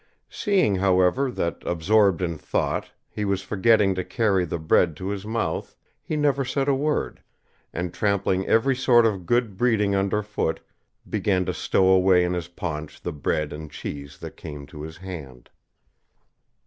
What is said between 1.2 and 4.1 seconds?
that, absorbed in thought, he was forgetting to